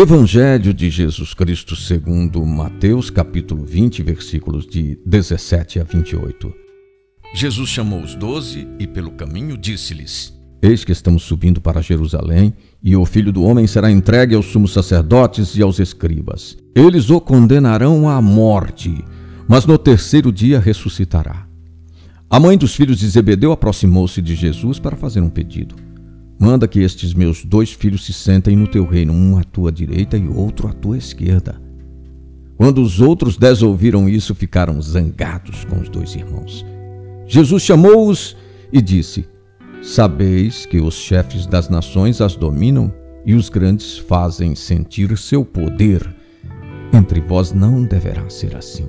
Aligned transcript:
Evangelho 0.00 0.72
de 0.72 0.88
Jesus 0.88 1.34
Cristo 1.34 1.76
segundo 1.76 2.42
Mateus, 2.46 3.10
capítulo 3.10 3.66
20, 3.66 4.02
versículos 4.02 4.66
de 4.66 4.98
17 5.04 5.78
a 5.78 5.84
28. 5.84 6.50
Jesus 7.34 7.68
chamou 7.68 8.00
os 8.00 8.14
doze 8.14 8.66
e 8.78 8.86
pelo 8.86 9.10
caminho 9.10 9.58
disse-lhes: 9.58 10.32
Eis 10.62 10.86
que 10.86 10.92
estamos 10.92 11.22
subindo 11.24 11.60
para 11.60 11.82
Jerusalém, 11.82 12.54
e 12.82 12.96
o 12.96 13.04
Filho 13.04 13.30
do 13.30 13.42
Homem 13.42 13.66
será 13.66 13.90
entregue 13.90 14.34
aos 14.34 14.46
sumos 14.46 14.72
sacerdotes 14.72 15.54
e 15.54 15.60
aos 15.60 15.78
escribas. 15.78 16.56
Eles 16.74 17.10
o 17.10 17.20
condenarão 17.20 18.08
à 18.08 18.22
morte, 18.22 19.04
mas 19.46 19.66
no 19.66 19.76
terceiro 19.76 20.32
dia 20.32 20.58
ressuscitará. 20.58 21.46
A 22.30 22.40
mãe 22.40 22.56
dos 22.56 22.74
filhos 22.74 23.00
de 23.00 23.06
Zebedeu 23.06 23.52
aproximou-se 23.52 24.22
de 24.22 24.34
Jesus 24.34 24.78
para 24.78 24.96
fazer 24.96 25.20
um 25.20 25.28
pedido. 25.28 25.89
Manda 26.42 26.66
que 26.66 26.80
estes 26.80 27.12
meus 27.12 27.44
dois 27.44 27.70
filhos 27.70 28.06
se 28.06 28.14
sentem 28.14 28.56
no 28.56 28.66
teu 28.66 28.86
reino, 28.86 29.12
um 29.12 29.36
à 29.36 29.44
tua 29.44 29.70
direita 29.70 30.16
e 30.16 30.26
outro 30.26 30.68
à 30.68 30.72
tua 30.72 30.96
esquerda. 30.96 31.60
Quando 32.56 32.80
os 32.80 32.98
outros 32.98 33.36
dez 33.36 33.62
ouviram 33.62 34.08
isso, 34.08 34.34
ficaram 34.34 34.80
zangados 34.80 35.66
com 35.66 35.78
os 35.78 35.90
dois 35.90 36.14
irmãos. 36.14 36.64
Jesus 37.26 37.62
chamou-os 37.62 38.38
e 38.72 38.80
disse: 38.80 39.28
Sabeis 39.82 40.64
que 40.64 40.80
os 40.80 40.94
chefes 40.94 41.44
das 41.44 41.68
nações 41.68 42.22
as 42.22 42.34
dominam 42.36 42.90
e 43.26 43.34
os 43.34 43.50
grandes 43.50 43.98
fazem 43.98 44.54
sentir 44.54 45.16
seu 45.18 45.44
poder. 45.44 46.08
Entre 46.90 47.20
vós 47.20 47.52
não 47.52 47.84
deverá 47.84 48.30
ser 48.30 48.56
assim. 48.56 48.86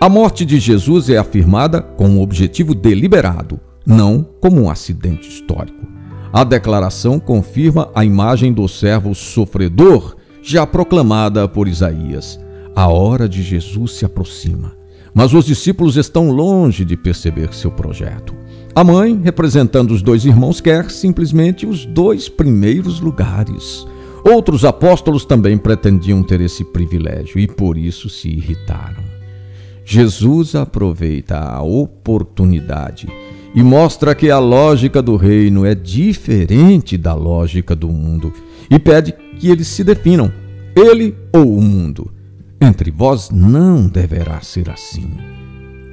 A 0.00 0.08
morte 0.08 0.42
de 0.42 0.58
Jesus 0.58 1.10
é 1.10 1.18
afirmada 1.18 1.82
com 1.82 2.08
um 2.08 2.22
objetivo 2.22 2.74
deliberado 2.74 3.60
não 3.86 4.26
como 4.40 4.62
um 4.62 4.70
acidente 4.70 5.28
histórico. 5.28 5.86
A 6.32 6.42
declaração 6.42 7.20
confirma 7.20 7.90
a 7.94 8.04
imagem 8.04 8.52
do 8.52 8.66
servo 8.66 9.14
sofredor, 9.14 10.16
já 10.42 10.66
proclamada 10.66 11.48
por 11.48 11.68
Isaías. 11.68 12.40
A 12.74 12.88
hora 12.88 13.28
de 13.28 13.42
Jesus 13.42 13.92
se 13.92 14.04
aproxima, 14.04 14.72
mas 15.14 15.32
os 15.32 15.46
discípulos 15.46 15.96
estão 15.96 16.30
longe 16.30 16.84
de 16.84 16.96
perceber 16.96 17.54
seu 17.54 17.70
projeto. 17.70 18.34
A 18.74 18.82
mãe, 18.82 19.20
representando 19.22 19.92
os 19.92 20.02
dois 20.02 20.24
irmãos, 20.24 20.60
quer 20.60 20.90
simplesmente 20.90 21.64
os 21.64 21.84
dois 21.84 22.28
primeiros 22.28 22.98
lugares. 22.98 23.86
Outros 24.24 24.64
apóstolos 24.64 25.24
também 25.24 25.56
pretendiam 25.56 26.20
ter 26.22 26.40
esse 26.40 26.64
privilégio 26.64 27.38
e 27.38 27.46
por 27.46 27.78
isso 27.78 28.08
se 28.08 28.28
irritaram. 28.28 29.04
Jesus 29.84 30.56
aproveita 30.56 31.38
a 31.38 31.62
oportunidade 31.62 33.06
e 33.54 33.62
mostra 33.62 34.14
que 34.14 34.30
a 34.30 34.38
lógica 34.38 35.00
do 35.00 35.16
reino 35.16 35.64
é 35.64 35.74
diferente 35.74 36.98
da 36.98 37.14
lógica 37.14 37.74
do 37.74 37.88
mundo 37.88 38.32
e 38.68 38.78
pede 38.78 39.14
que 39.38 39.48
eles 39.48 39.68
se 39.68 39.84
definam, 39.84 40.32
ele 40.74 41.14
ou 41.32 41.56
o 41.56 41.62
mundo. 41.62 42.10
Entre 42.60 42.90
vós 42.90 43.30
não 43.30 43.86
deverá 43.86 44.40
ser 44.40 44.68
assim. 44.70 45.08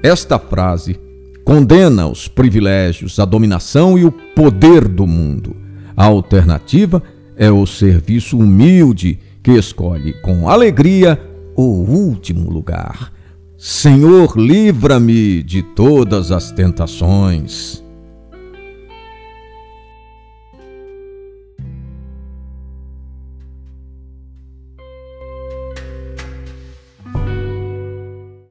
Esta 0.02 0.39
frase 0.39 1.00
condena 1.45 2.08
os 2.08 2.28
privilégios, 2.28 3.20
a 3.20 3.26
dominação 3.26 3.98
e 3.98 4.06
o 4.06 4.12
poder 4.12 4.88
do 4.88 5.06
mundo. 5.06 5.56
A 5.95 6.06
alternativa 6.06 7.04
é 7.36 7.52
o 7.52 7.66
serviço 7.67 8.39
humilde 8.39 9.20
que 9.44 9.52
escolhe 9.52 10.14
com 10.22 10.50
alegria 10.50 11.20
o 11.56 11.64
último 11.64 12.50
lugar 12.50 13.12
Senhor, 13.64 14.40
livra-me 14.40 15.44
de 15.44 15.62
todas 15.62 16.31
as 16.31 16.52
tentações. 16.52 17.84